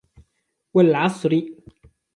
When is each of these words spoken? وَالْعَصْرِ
وَالْعَصْرِ 0.73 1.45